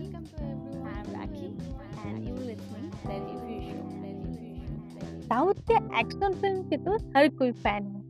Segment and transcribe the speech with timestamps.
[0.00, 1.08] Welcome to everyone.
[1.14, 1.32] I am
[2.04, 3.80] and you listening Review Show.
[5.24, 8.00] South के action फ़िल्म के तो हर कोई फ़ैन है।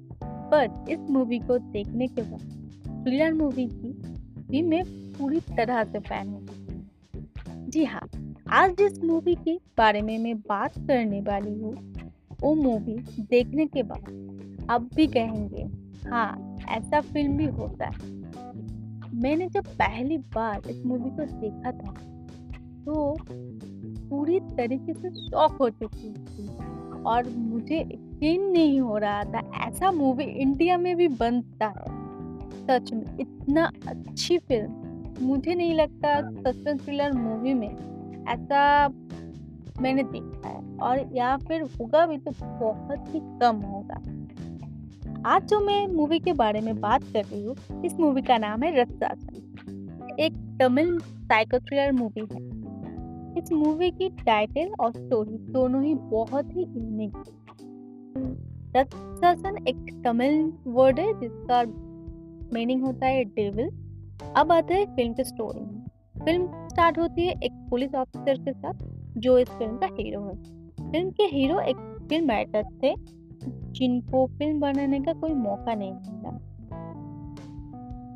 [0.50, 3.92] पर इस मूवी को देखने के बाद थ्रिलर मूवी की
[4.50, 4.82] भी मैं
[5.18, 8.08] पूरी तरह से फ़ैन हूँ। जी हाँ
[8.60, 11.74] आज जिस मूवी के बारे में मैं बात करने वाली हूँ
[12.42, 12.96] वो मूवी
[13.30, 15.68] देखने के बाद अब भी कहेंगे
[16.08, 16.30] हाँ
[16.68, 18.18] ऐसा फ़िल्म भी होता है।
[19.14, 21.92] मैंने जब पहली बार इस मूवी को देखा था
[22.84, 23.16] तो
[24.10, 26.48] पूरी तरीके से शॉक हो चुकी थी।
[27.02, 31.98] और मुझे यकीन नहीं हो रहा था, ऐसा मूवी इंडिया में भी बनता है।
[32.66, 37.68] सच में, इतना अच्छी फ़िल्म मुझे नहीं लगता सस्पेंस थ्रिलर मूवी में
[38.28, 38.88] ऐसा
[39.80, 44.00] मैंने देखा है। और या फिर होगा भी तो बहुत ही कम होगा।
[45.26, 48.62] आज जो मैं मूवी के बारे में बात कर रही हूँ, इस मूवी का नाम
[48.62, 52.40] है रत्सासन एक तमिल साइको थ्रिलर मूवी है।
[53.38, 57.22] इस मूवी की टाइटल और स्टोरी दोनों ही बहुत ही यूनिक है।
[58.76, 61.62] रत्सासन एक तमिल वर्ड है, जिसका
[62.54, 63.70] मीनिंग होता है डेविल
[64.36, 65.84] अब आता है फ़िल्म की स्टोरी में।
[66.24, 68.74] फ़िल्म स्टार्ट होती है एक पुलिस ऑफिसर के साथ,
[69.18, 70.34] जो इस फ़िल्म का हीरो है।
[70.90, 71.76] फ़िल्म के हीरो एक
[72.08, 73.19] फ़िल्म राइटर थे।
[73.70, 76.38] जिनको फ़िल्म बनाने का कोई मौका नहीं मिला।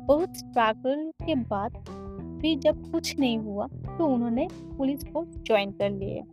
[0.07, 1.77] बहुत स्ट्रगल के बाद
[2.41, 6.23] फिर जब कुछ नहीं हुआ तो उन्होंने पुलिस फोर्स ज्वाइन कर लिया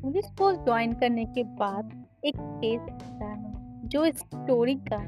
[0.00, 1.90] पुलिस फोर्स ज्वाइन करने के बाद
[2.24, 4.98] एक केस आता है, जो स्टोरी का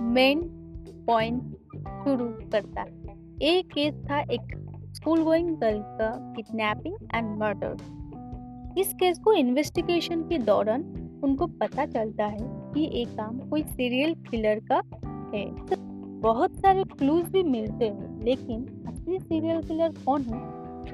[0.00, 0.42] मेन
[1.06, 1.42] पॉइंट
[2.04, 4.56] शुरू करता है। एक केस था एक
[4.94, 7.76] स्कूल गोइंग गर्ल का किडनैपिंग एंड मर्डर
[8.78, 10.82] इस केस को इन्वेस्टिगेशन के दौरान
[11.24, 14.82] उनको पता चलता है कि एक काम कोई सीरियल किलर का
[15.34, 15.76] है। तो
[16.22, 20.40] बहुत सारे क्लूज भी मिलते हैं, लेकिन असली सीरियल किलर कौन है,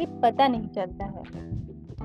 [0.01, 1.23] ये पता नहीं चलता है।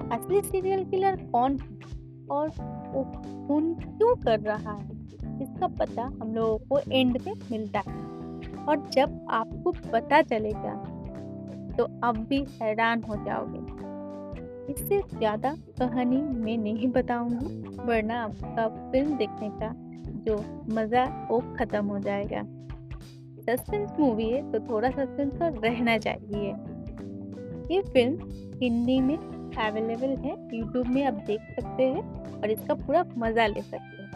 [0.09, 2.49] असली सीरियल किलर कौन है और
[2.93, 3.03] वो
[3.47, 4.91] खून क्यों कर रहा है,
[5.43, 8.01] इसका पता हम लोगों को एंड में मिलता है।
[8.63, 10.73] और जब आपको पता चलेगा
[11.77, 13.72] तो अब भी हैरान हो जाओगे।
[14.69, 19.73] इससे ज़्यादा कहानी मैं नहीं बताऊँगी, वरना आपका फ़िल्म देखने का
[20.25, 20.35] जो
[20.75, 22.41] मज़ा वो ख़त्म हो जाएगा।
[23.41, 26.49] सस्पेंस मूवी है तो थोड़ा सस्पेंस तो रहना चाहिए।
[27.71, 28.29] ये फ़िल्म
[28.61, 32.03] हिंदी में अवेलेबल है, यूट्यूब में आप देख सकते हैं
[32.33, 34.11] और इसका पूरा मज़ा ले सकते हैं।